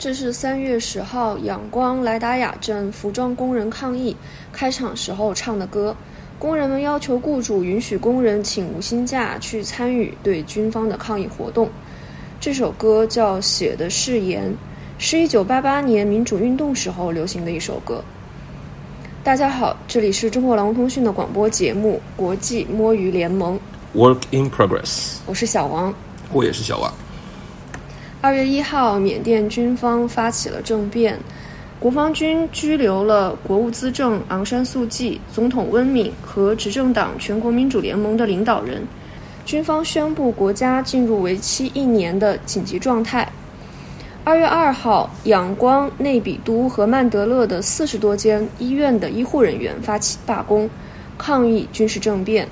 [0.00, 4.16] 这是三月十号仰光莱达雅镇服装工人抗议
[4.50, 5.94] 开场时候唱的歌。
[6.38, 11.68] 工人们要求雇主允许工人请无薪假去参与对军方的抗议活动。
[12.40, 14.50] 这首歌叫《写的誓言》，
[15.02, 18.04] 是一九八八年民主运动时候流行的一首歌。
[19.24, 23.58] 大家好，这里是中国劳工通讯的广播节目《国际摸鱼联盟》。
[23.98, 25.94] Work in progress，我是小王。
[26.30, 26.92] 我也是小王。
[28.20, 31.18] 二月一号，缅甸军方发起了政变，
[31.78, 38.86] 国防军拘留了国务资政昂山素季、总统温敏和执政党全国民主联盟的领导人。
[39.46, 43.26] 军方宣布国家进入为期一年的紧急状态。
[44.30, 50.70] 二月二号，仰光、内比都和曼德勒的四十多间医院的医护人员发起罢工，
[51.18, 52.46] 抗议军事政变。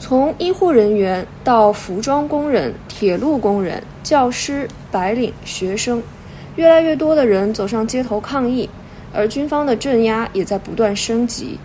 [0.00, 6.02] 从医护人员到服装工人、铁路工人、教师、白领、学生，
[6.56, 8.68] 越来越多的人走上街头抗议，
[9.14, 11.56] 而军方的镇压也在不断升级。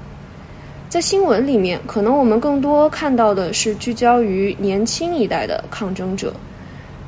[0.87, 6.31] 在新闻里面，可能我们更多看到的是聚焦于年轻一代的抗争者。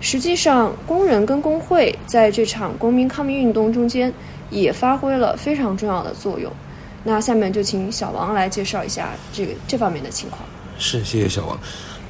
[0.03, 4.11] 实际上，工人跟工会在这场公民抗命运动中间
[4.49, 6.51] 也发挥了非常重要的作用。
[7.05, 10.41] 那下面就请小王来介绍一下这个这方面的情况。
[10.77, 11.57] 是，谢谢小王。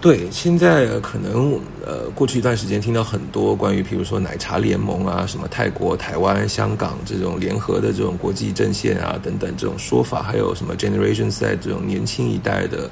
[0.01, 1.53] 对，现在可能
[1.85, 12.89] 呃，过去一段时间听到很多关于，譬如说奶茶联盟啊，什么泰国、台湾、香港这种联合的这种国际阵线啊等等这种说法，还有什么 Generation Z 这种年轻一代的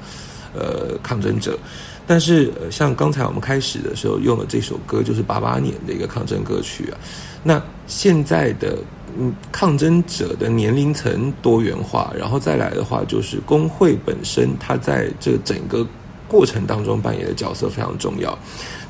[0.54, 1.58] 呃抗争者。
[2.06, 6.98] 但是、呃、像刚才我们开始的时候用的这首歌，就是八八年的一个抗争歌曲啊。
[7.42, 8.78] 那现在的
[9.18, 15.86] 嗯，抗争者的年龄层多元化，然后再来的话，就是工会本身，它在这整个
[16.26, 18.38] 过程当中扮演的角色非常重要。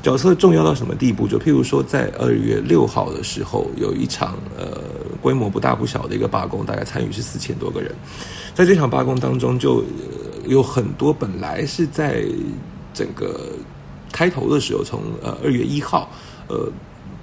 [0.01, 1.27] 角色重要到什么地步？
[1.27, 4.77] 就譬如说，在二月六号的时候，有一场呃
[5.21, 7.93] 规模不大不小的一个罢工，大概参与是四千多个人。
[8.53, 9.83] 在这场罢工当中就，
[10.45, 12.23] 有很多本来是在
[12.93, 13.51] 整个
[14.11, 16.09] 开头的时候，从呃二月一号，
[16.47, 16.71] 呃。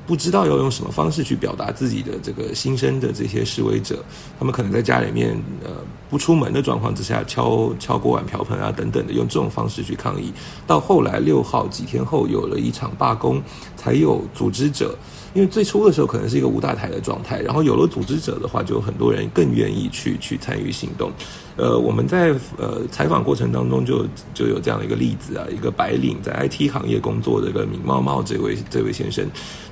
[0.07, 4.03] 不知道要用什么方式去表达自己的这个心声的这些示威者，
[4.41, 5.71] 他们可能在家里面呃
[6.09, 10.33] 不出门的状况之下敲敲锅碗瓢盆啊等等的，用这种方式去抗议。
[10.67, 13.41] 到后来六号几天后有了一场罢工，
[13.77, 14.99] 才有组织者。
[15.33, 21.11] 因为最初的时候可能是一个无大台的状态，然后有了组织者的话，就很多人更愿意去去参与行动。
[21.57, 29.25] 呃，我们在呃采访过程当中就就有这样的一个例子啊，一个白领在 IT 行业工作的一个闵茂茂这位这位先生，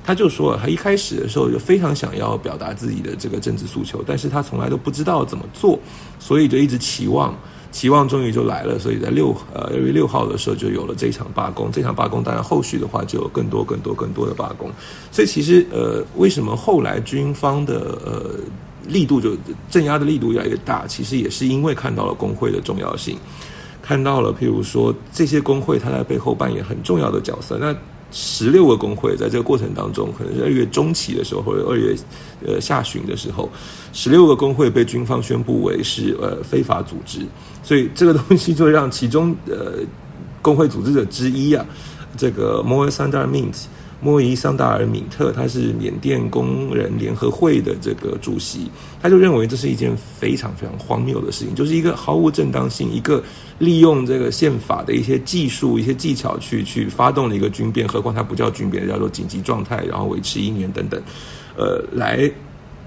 [0.03, 5.79] 他就说他一开始的时候就非常想要表达自己的这个政治诉求，但是他从来都不知道怎么做，
[6.19, 7.35] 所以就一直期望。
[7.71, 11.71] 期望终于就来了，所以在六呃二月六号的时候就有了这场罢工。
[11.71, 14.71] 这场罢工当然后续的话就有更多更多更多的罢工。
[15.11, 18.31] 所以其实呃为什么后来军方的呃
[18.87, 19.37] 力度就
[19.69, 23.17] 镇压的力度越来越大，其实也是因为看到了工会的重要性，
[23.83, 27.57] 看到了譬如说这些工会它在背后扮演很重要的角色。
[27.59, 27.75] 那
[28.11, 31.95] 十六个工会在这个过程当中，可能是二月中期的时候，或者二月
[32.45, 33.49] 呃下旬的时候，
[33.93, 37.19] 十六个工会被军方宣布为是呃非法组织，
[37.63, 39.73] 所以这个东西就让其中呃
[40.41, 41.65] 工会组织者之一啊，
[42.17, 43.57] 这个摩尔桑达尔敏特
[44.01, 48.71] 莫伊桑达尔敏特，他是缅甸工人联合会的这个主席，
[49.01, 53.21] 他就认为这是一件非常非常荒谬的事情，就是一个毫无正当性，一个
[53.57, 61.01] 利用这个宪法的一些技术、一些技巧去去发动了一个军变，何况它不叫军变，叫做紧急状态，然后维持一年等等，
[61.57, 62.31] 呃，来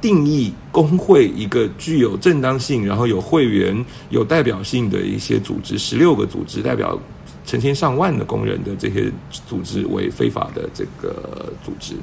[0.00, 6.98] 定义工会一个具有正当性，然后有会员、有代表性的一些组织，十六个组织代表。
[7.44, 9.10] 成千上万的工人的这些
[9.48, 11.94] 组织为非法的这个组织。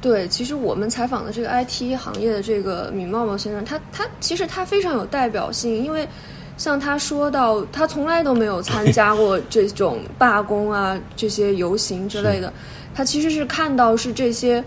[0.00, 6.08] 对，其实我们采访的这个 IT 行业的这个闵茂茂先生，他他其实他非常有代表性，因为
[6.56, 12.52] 像他说到，他从来都没有参加过 这种罢工啊、这些游行之类的。
[12.92, 14.64] 他其实是看到是这些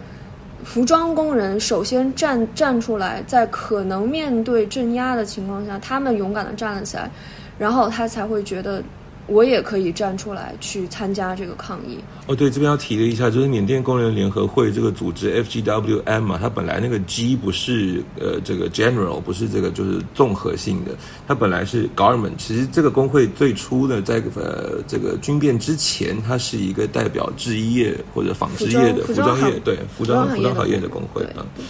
[0.64, 7.12] 服装工人首先站站出来，在可能面对镇压的情况下，他们勇敢的站了起来，
[7.60, 8.82] 然后他才会觉得。
[9.27, 11.98] 我也可以站出来去参加这个抗议。
[12.27, 20.92] 哦，对，这边要提了一下，就是缅甸工人联合会这个组织 FGWM 嘛，它本来那个 G 不是呃这个 general，不是这个就是综合性的，
[21.27, 22.36] 它本来是 government。
[22.38, 31.45] 其实这个工会最初呢，在呃这个军变之前，它是一个代表制衣业或者纺织业的服装业，对服装服装行业的工会啊。
[31.56, 31.66] 对，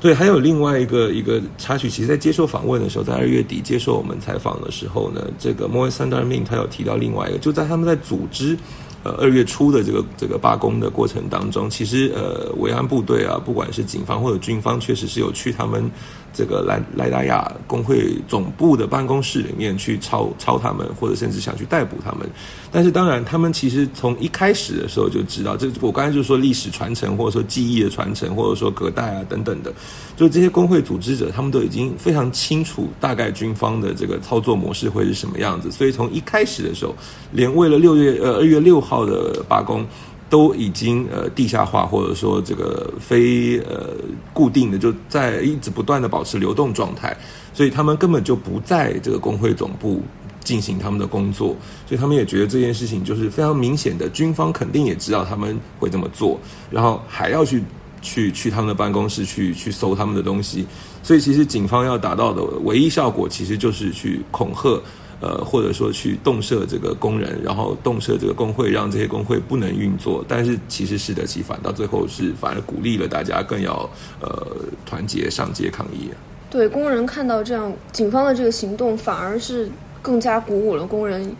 [0.00, 8.56] 对还有另外一个一个插曲，其实，在接受访问的时候，在二月底接受我们采访的时候呢，这个莫伊桑德尔明他有提到另外一个，就在他们在组织。
[9.04, 15.88] 呃，二月初的这个这个罢工的过程当中，其实呃，维安部队啊，不管是警方或者军方，确实是有去他们
[16.38, 22.28] 这个莱莱达亚工会总部的办公室里面去抄抄他们，或者甚至想去逮捕他们。
[22.70, 29.72] 但是当然，他们其实从一开始的时候就知道，这我刚才就说历史传承，或者说记忆的传承，或者说隔代啊等等的，
[30.16, 35.70] 就这些工会组织者，他们都已经非常清楚大概军方的这个操作模式会是什么样子。
[35.70, 36.94] 所以从一开始的时候，
[37.32, 38.88] 连为了六月呃二月六号。
[38.88, 39.86] 号的罢工
[40.30, 43.94] 都已经呃地下化，或者说这个非呃
[44.32, 47.16] 固定的，就在一直不断的保持流动状态，
[47.54, 50.02] 所以他们根本就不在这个工会总部
[50.44, 56.38] 进行他们的工作，所以他们也觉得这件事情就是非常明显的，军方肯定也知道他们会这么做，
[56.70, 57.62] 然后还要去
[58.02, 60.66] 去去他们的办公室去去搜他们的东西，
[61.02, 64.80] 所以其实警方要达到的唯一效果，其实就是去恐吓。
[65.20, 74.46] 呃，或者说去动设这个工人，然后动设这个工会，让这些工会不能运作，但是其实适得其反，到最后是反而鼓励了大家更要呃
[74.86, 76.10] 团结上街抗议。
[76.48, 79.68] 对，工人看到这样警方的这个行动，反而是
[80.00, 81.30] 更加鼓舞了工人，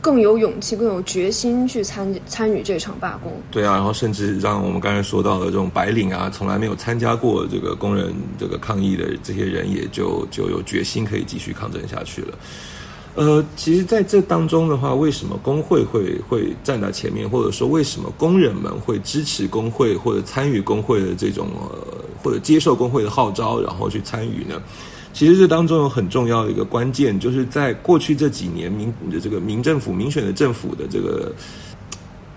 [0.00, 3.32] 更有勇气、更有决心去参参与这场罢工。
[3.50, 12.38] 对啊，然后甚至让我们刚才说到的这种白领啊，从来没有参加过这个工人这个抗议的这些人，也就就有决心可以继续抗争下去了。
[13.14, 21.76] 呃，其实，在这当中的话，为什么工会会会站在前面，或者说为什么工人们会支持工会或者参与工会的这种呃，
[22.22, 24.62] 或者接受工会的号召，然后去参与呢？
[25.12, 31.30] 其实这当中有很重要的一个关键，就是在过去这几年民的这个民政府、民选的政府的这个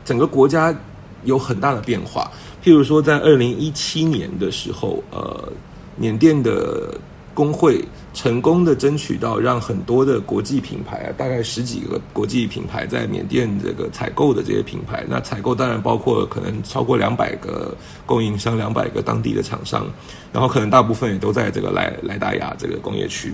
[0.03, 0.77] 整个国家
[1.23, 2.29] 有很大的变化。
[2.61, 5.47] 譬如说，在二零一七年的时候，呃，
[5.95, 6.99] 缅甸的。
[7.35, 7.83] 工会
[8.13, 19.85] 成功的争取到，让很多的国际品牌啊，大概十几个国际品牌在缅甸这个采购的这些品牌，那采购当然包括可能超过两百个供应商，两百个当地的厂商，
[20.31, 23.33] 然后可能大部分也都在这个莱莱达雅这个工业区，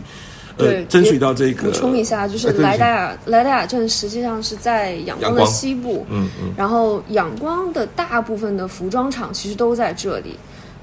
[0.57, 1.69] 对，争取到这个。
[1.69, 10.36] 补充一下，就是莱达雅莱达雅镇实际上是在仰光的西部，嗯嗯，然后仰光的大部分的服装厂其实都在这里，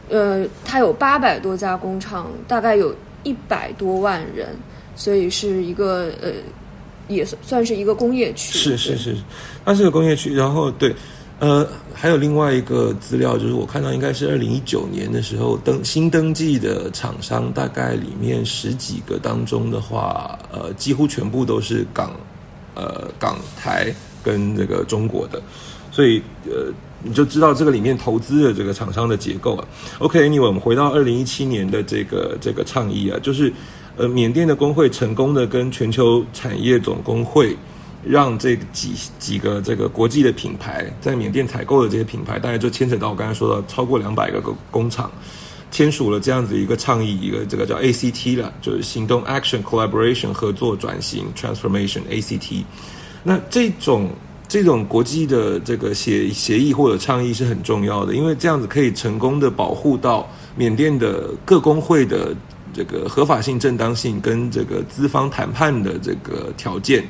[0.09, 2.95] 呃，它有八百多家工厂，大概有。
[3.25, 4.57] 一百多万人，
[4.95, 6.31] 所以是一个呃，
[7.09, 8.57] 也算算是一个工业区。
[8.57, 9.17] 是是是，
[9.65, 10.33] 它是个工业区。
[10.33, 10.95] 然后对，
[11.41, 22.13] 呃，还有另外一个资料，就是我看到应该是二零一九年的时候登新登记的厂商，大概里面十几个当中的话，呃，几乎全部都是港
[22.77, 25.43] 呃港台跟这个中国的，
[25.91, 26.73] 所以呃。
[27.03, 29.65] 你就知道这个里面投资的这个厂商的结构啊。
[29.99, 33.53] OK，Anyway，我们回到二零一七年的这个这个倡议啊，就是
[33.97, 37.57] 呃，缅甸的工会成功的跟全球产业总工会，
[38.05, 45.11] 让这几几个这个国际的品牌在缅甸采购的这些品牌，大概就牵扯到我刚才说的超过两百个工工厂，
[45.71, 52.65] 签署了这样子一个倡议，一个这个叫 ACT 了，就是行动 Action Collaboration 合作转型 Transformation ACT。
[53.23, 54.11] 那这种。
[54.49, 62.35] 这种国际的这个协协议或者倡议是很重要的，因为这样子可以成功的保护到缅甸的各工会的
[62.73, 67.05] 这个合法性、正当性跟这个资方谈判的这个条件。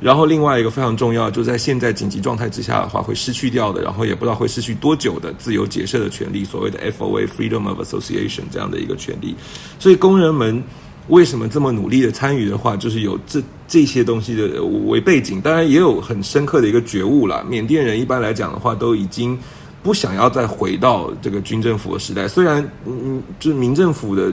[0.00, 9.34] 然后另外一个非常重要，就在现在紧急状态之下的话，会失去掉的，然后也不知道会失去多久的自由结社的权利，所谓的 FOA Freedom of Association 这样的一个权利。
[9.78, 10.62] 所以工人们。
[11.08, 13.42] 为什么这么努力的参与的话，就是有这
[13.72, 17.42] 这些东西的为背景，当然也有很深刻的一个觉悟了。
[17.44, 19.38] 缅甸人一般来讲的话，都已经
[19.82, 22.28] 不想要再回到这个军政府的时代。
[22.28, 24.30] 虽然嗯，就是民政府的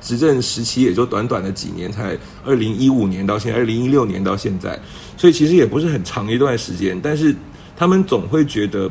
[0.00, 4.76] 执政时期也就短短的几年，才二零一五年到现在，二零一六年到现在，
[5.16, 6.98] 所以其实也不是很长一段时间。
[7.00, 7.32] 但是
[7.76, 8.90] 他们总会觉得，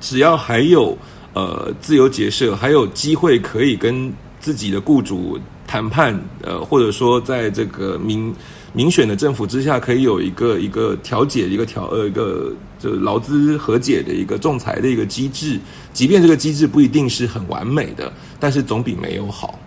[0.00, 0.96] 只要还有
[1.34, 4.10] 呃自由结社，还有机会可以跟
[4.40, 5.38] 自己的雇主。
[5.76, 8.34] 谈判，呃，或者说在这个民
[8.72, 15.60] 民选的政府之下，可以有一个一个调解、一个调呃一个就劳资和解的一个仲裁的一个机制，
[15.92, 19.58] 即便这个机制不一定是很完美的，但是总比没有好。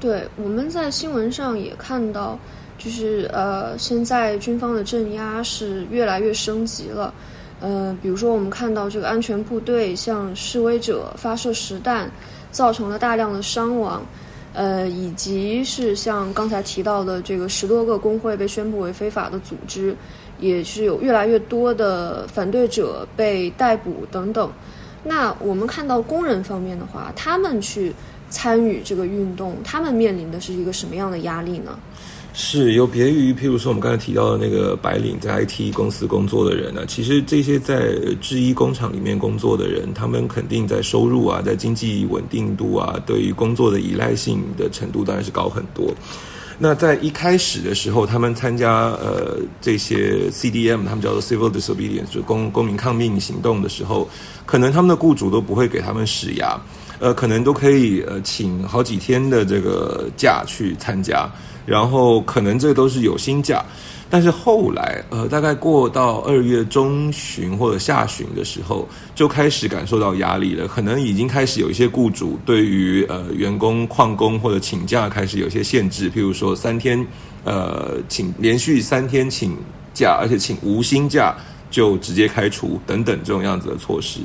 [0.00, 2.38] 对，我们在新闻上也看到，
[2.78, 7.12] 就是呃，现在军方的镇压是越来越升级了。
[7.60, 12.10] 呃，比如说我们看到这个安全部队向示威者发射实弹，
[12.50, 14.02] 造成了大量的伤亡。
[14.52, 19.94] 呃，以及是像刚才提到的这个十多个工会被宣布为非法的组织，
[20.40, 24.50] 也是有越来越多的反对者被逮捕等等。
[25.04, 27.94] 那我们看到工人方面的话，他们去
[28.28, 31.78] 参与这个运动，他们面临的是一个什么样的压力呢？
[32.32, 45.92] 是有别于，譬如说我们刚才提到的那个白领在 IT 公司工作的人呢，其实这些在制衣工厂里面工作的人，他们肯定在收入啊，在经济稳定度啊，对于工作的依赖性的程度当然是高很多。
[46.62, 54.06] 那在一开始的时候，他们参加呃这些 CDM，他们叫做 Civil Disobedience，就公公民抗命行动的时候，
[54.44, 56.60] 可能他们的雇主都不会给他们施压，
[56.98, 61.26] 呃，可能都可以呃请好几天的这个假去参加。
[61.66, 63.64] 然后可能这都是有薪假，
[64.10, 70.66] 但是后来，呃，大概过到二月中旬或者下旬的时候，就开始感受到压力了。
[70.66, 77.06] 可能已经开始有一些雇主对于呃员工旷工或者请假开始有些限制，譬如说三天，
[77.44, 79.56] 呃，请连续三天请
[79.94, 81.36] 假，而且请无薪假
[81.70, 84.18] 就直接开除等等这种样子的措施。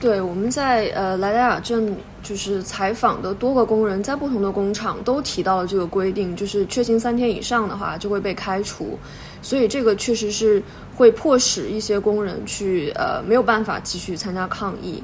[0.00, 1.94] 对，我们在呃莱达雅镇
[2.28, 8.98] 就是采访的多个工人，在不同的工厂都提到了这个规定，就是缺勤三天以上的话就会被开除，
[9.40, 10.62] 所以这个确实是
[10.94, 15.02] 会迫使一些工人去呃没有办法继续参加抗议，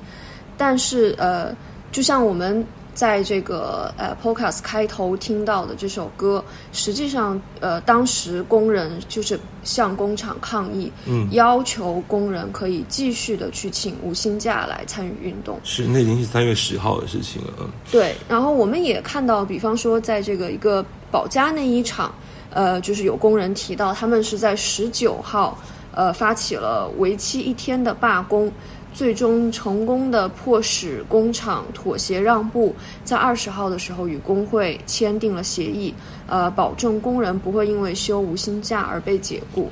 [0.58, 1.56] 但是呃
[1.90, 2.62] 就像我们。
[2.94, 15.58] 在这个呃 Podcast 开头听到的这首歌，实际上呃当时工人就是向工厂抗议，嗯，要求工人可以继续的去请无薪假来参与运动。
[15.64, 17.52] 是，那已经是三月十号的事情了。
[17.60, 18.14] 嗯，对。
[18.28, 22.14] 然后我们也看到，比方说在这个一个保家那一场，
[22.50, 25.58] 呃，就是有工人提到，他们是在十九号
[25.92, 28.50] 呃发起了为期一天的罢工。
[28.94, 32.74] 最终成功的迫使工厂妥协让步，
[33.04, 35.92] 在二十号的时候与工会签订了协议，
[36.28, 39.68] 呃，保证工人不会因为休无薪假而被解雇。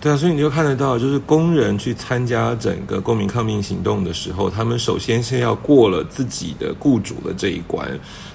[0.00, 7.86] 对啊，所以你就看得到，就是工人去参加整个公民抗命行动的时候，他们首先先要过了自己的雇主的这一关。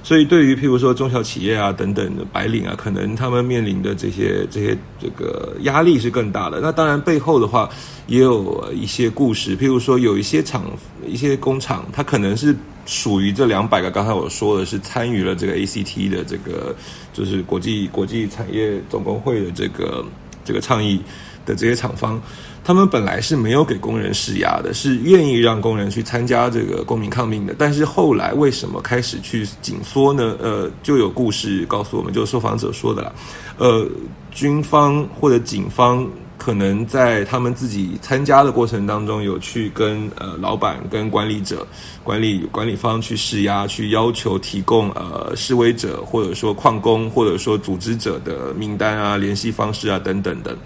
[0.04, 6.60] 所以，对于譬如说中小企业啊等等的白领啊，可能他们面临的这些这些这个压力是更大的。
[6.62, 7.68] 那当然背后的话，
[8.06, 10.66] 也有一些故事，譬如说有一些厂、
[11.08, 13.90] 一些工厂，它可能是属于这两百个。
[13.90, 16.76] 刚才我说的是参与了这个 ACT 的这个，
[17.12, 20.06] 就是国际国际产业总工会的这个
[20.44, 21.02] 这个倡议。
[21.46, 22.22] 的这些厂方，
[22.64, 27.56] 他们本来是没有给工人施压的，是愿意让工人去参加这个公民抗命的。
[27.58, 30.36] 但是后来为什么开始去紧缩呢？
[30.42, 33.14] 呃，就有故事告诉我们，就受访者说的了。
[33.58, 33.88] 呃，
[34.32, 36.06] 军方或者警方
[36.38, 41.66] 可能在他们自己参加的过程当中，有去跟呃老板、跟管理者、
[42.04, 50.58] 管理管理方去施压，去要求提供呃示威者或者说矿工或者说组织者的名单啊、联系方式啊等等的。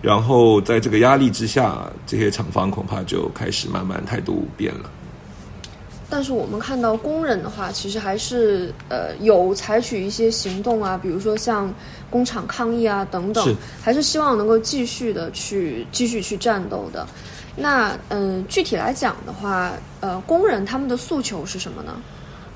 [0.00, 4.90] 然后在这个压力之下，这些厂方恐怕就开始慢慢态度变了。
[6.10, 11.70] 但是我们看到工人的话，其实还是呃有采取一些行动啊，比如说像
[12.08, 17.06] 工厂抗议啊等等，还是希望能够继续的去继续去战斗的。
[17.54, 22.00] 那嗯，具体来讲的话，呃，工人他们的诉求是什么呢？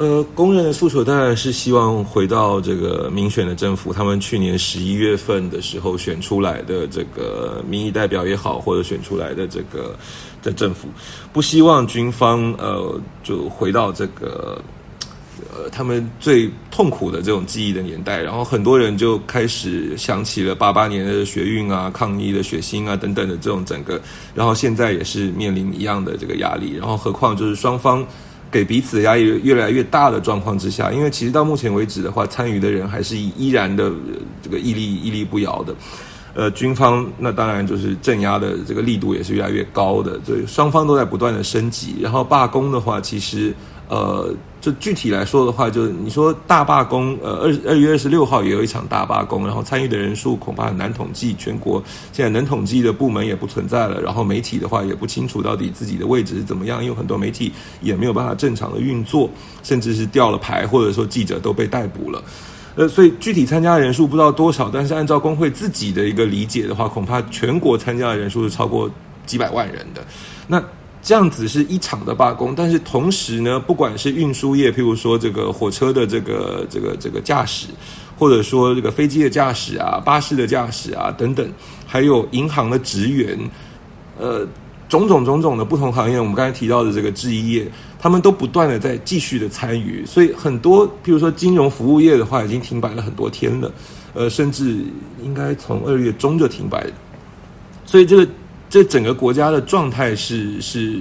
[0.02, 9.96] 呃，工人的诉求当然是希望回到这个民选的政府，他们去年十一月份的时候选出来的这个民意代表也好，或者选出来的这个
[10.42, 10.88] 的政府，
[11.32, 14.60] 不希望军方呃就回到这个
[15.54, 24.00] 呃他们最痛苦的这种记忆的年代，然后很多人就开始想起了八八年的学运啊、抗议的血腥啊等等的这种整个，
[24.34, 28.04] 然后现在也是面临一样的这个压力，然后何况就是双方。
[28.52, 33.90] 给彼此压力越来越大的状况之下，因为其实到目前为止的话，参与的人还是依然的
[34.42, 35.74] 这个屹立屹立不摇的。
[36.34, 41.96] 呃，军方那当然就是镇压的这个力度也是越来越高的，所以双方都在不断的升级。
[42.00, 43.52] 然后罢工的话，其实。
[43.88, 44.32] 呃，
[44.62, 59.28] 就具体来说的话，就是你说大罢工，呃，二二月二十六号也有一场大罢工，然后参与的人数恐怕很难统计，全国现在能统计的部门也不存在了，然后媒体的话也不清楚到底自己的位置是怎么样，因为很多媒体也没有办法正常的运作，
[59.64, 62.22] 甚至是掉了牌，或者说记者都被逮捕了，
[62.76, 68.88] 呃，所以具体参加的人数不知道多少，但是按照工会自己的一个理解的话，恐怕全国参加的人数是超过
[69.26, 70.04] 几百万人的，
[70.46, 70.62] 那。
[71.02, 77.66] 这样子是一场的罢工，但是同时呢，不管是运输业，譬如说这个火车的这个这个这个驾驶。
[78.18, 81.52] 或者说这个飞机的驾驶啊、巴士的驾驶啊等等，
[81.84, 83.36] 还有银行的职员，
[84.16, 84.46] 呃，
[84.88, 87.66] 种种种种的不同行业，我们刚才提到的这个制衣业，
[87.98, 93.72] 他们都不断的在继续的参与，所以很多，譬如说金融服务业的话，已经停摆了很多天了，
[94.14, 94.84] 呃，甚至
[95.24, 96.92] 应该从二月中就停摆了，
[97.84, 98.28] 所以这个
[98.72, 100.98] 这整个国家的状态是是。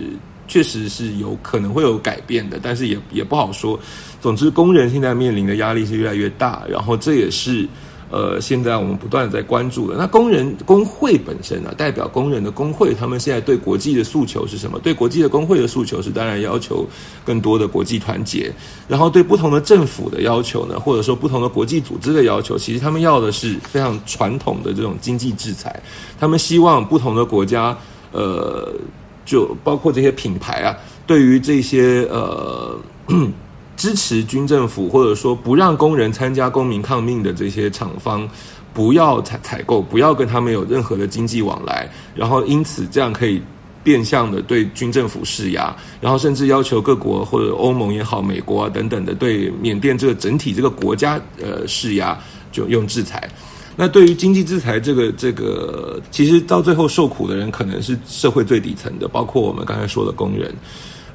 [0.48, 3.80] 确实是有可能会有改变的，但是也也不好说。
[4.20, 7.66] 总之，工人现在面临的压力是越来越大，然后这也是
[8.12, 9.96] 呃，现在我们不断在关注的。
[9.98, 14.78] 那工人工会本身呢，代表工人的工会，他们现在对国际的诉求是什么？
[14.80, 16.86] 对国际的工会的诉求是，当然要求
[17.24, 18.52] 更多的国际团结。
[18.88, 25.82] 然后对不同的政府的要求呢，或者说不同的国际组织的要求，其实他们要的是非常传统的这种经济制裁。
[26.20, 27.76] 他们希望不同的国家，
[28.12, 28.74] 呃。
[29.24, 30.76] 就包括这些品牌啊，
[31.06, 32.76] 对于这些呃
[33.82, 38.30] 支持军政府或者说不让工人参加公民抗命的这些厂方，
[38.76, 43.42] 不要采采购，不要跟他们有任何的经济往来，然后因此这样可以
[43.84, 52.16] 变相的对军政府施压，然后甚至要求各国或者欧盟也好、美国啊等等的对缅甸这个整体这个国家呃施压，
[52.52, 53.28] 就用制裁。
[53.76, 60.54] 那对于经济制裁这个这个，其实到最后受苦的人可能是社会最底层的，包括我们刚才说的工人。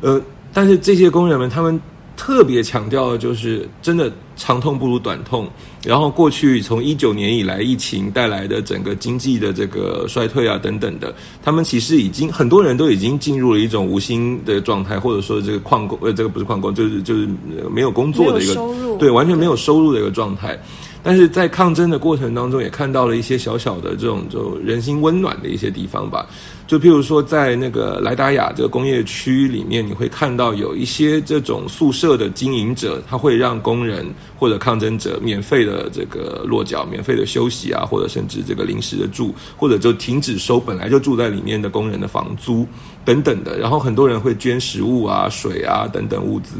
[0.00, 0.20] 呃，
[0.52, 1.80] 但是这些工人们，他们
[2.16, 5.48] 特别强调的就是，真的长痛不如短痛。
[5.84, 17.28] 然后过去从一九年以来，疫情带来的整个经济的这个衰退啊等等的，他们其实已经很多人都已经进入了一种无心的状态，或者说这个矿工呃，这个不是矿工，就是就是
[17.70, 18.54] 没有工作的一个
[18.98, 20.58] 对，完全没有收入的一个状态。
[21.04, 26.26] 但是在抗争的过程当中，也看到了一些小小的这种就人心温暖的一些地方吧。
[26.66, 34.04] 就譬如说，在那个莱达雅这个工业区里面，你会看到有一些这种宿舍的经营者，他会让工人
[34.36, 42.66] 或者抗争者免费的这个落脚、免费的休息啊，或者甚至这个临时的住，或者就停止收本来就住在里面的工人的房租
[43.04, 43.58] 等等的。
[43.58, 46.56] 然后很多人会捐食物啊、水啊等等物资。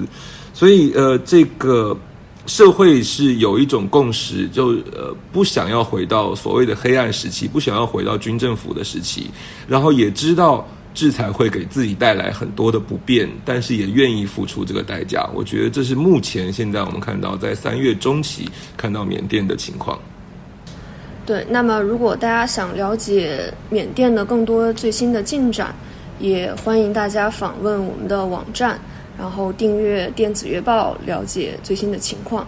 [0.53, 1.97] 所以呃，这个。
[2.47, 9.29] 社会是有一种共识，就呃不想要回到所谓的黑暗时期，不想要回到军政府的时期，
[9.67, 10.65] 然后也知道
[10.97, 15.29] 制裁会给自己带来很多的不便，但是也愿意付出这个代价。
[15.35, 18.49] 我觉得这是目前现在我们看到在三月中期
[18.79, 19.97] 看到缅甸的情况。
[21.27, 25.75] 对，那么如果大家想了解缅甸的更多最新的进展，
[26.19, 28.81] 也欢迎大家访问我们的网站。
[29.19, 32.47] 然后订阅电子月报，了解最新的情况。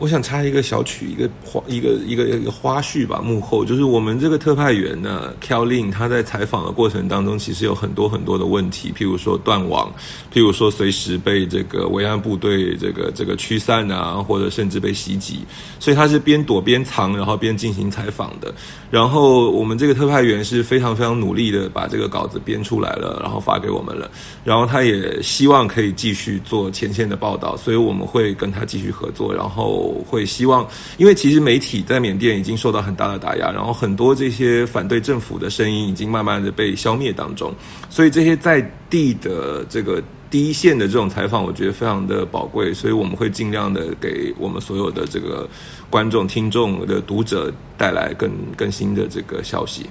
[0.00, 3.20] 我想插一个小曲，一个花，一个一个一个花絮吧。
[3.22, 9.92] 幕后就是我们这个特派员呢，Kellin，他在采访的过程当中，其实有很多很多的问题，譬如说断网，
[10.32, 15.40] 譬如说随时被这个维安部队这个这个驱散啊，或者甚至被袭击，
[15.78, 18.54] 所以他是边躲边藏，然后边进行采访的。
[18.90, 24.10] 然后我们这个特派员是非常非常努力的把这个稿子编出来了，然后发给我们了。
[24.44, 29.89] 然后他也希望可以继续做前线的报道，所以我们会跟他继续合作，然后。
[29.90, 37.52] 我会希望，因为其实媒体在缅甸已经受到很大的打压，然后很多这些反对政府的声音已经慢慢的被消灭当中，
[37.88, 45.48] 所以这些在地的这个第一线的这种采访，我觉得非常的宝贵，所以我们会尽量的给我们所有的这个
[45.90, 49.90] 观众、听众的读者带来更更新的这个消息。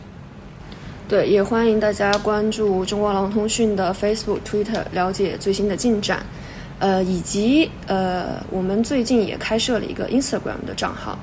[1.08, 6.24] 对，也欢迎大家关注中国狼通讯的 Facebook、Twitter，了解最新的进展。
[6.80, 11.20] 呃，以及呃，我们最近也开设了一个 Instagram 的账号，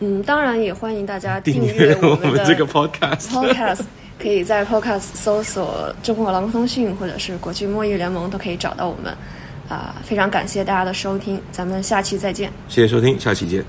[0.00, 3.28] 嗯，当然也欢迎大家订阅我们的这个 Podcast。
[3.30, 3.80] Podcast
[4.18, 9.16] 可以在 Podcast 搜索“中国劳工通讯”或者是“国际贸易联盟”都可以找到我们。
[9.68, 12.50] 啊，非常感谢大家的收听，咱们下期再见。
[12.68, 13.64] 谢谢收听，下期见。